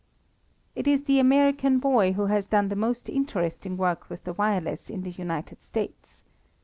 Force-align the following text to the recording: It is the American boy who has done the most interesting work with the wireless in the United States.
It 0.75 0.87
is 0.87 1.03
the 1.03 1.19
American 1.19 1.77
boy 1.77 2.13
who 2.13 2.25
has 2.25 2.47
done 2.47 2.69
the 2.69 2.75
most 2.75 3.07
interesting 3.07 3.77
work 3.77 4.09
with 4.09 4.23
the 4.23 4.33
wireless 4.33 4.89
in 4.89 5.03
the 5.03 5.11
United 5.11 5.61
States. 5.61 6.23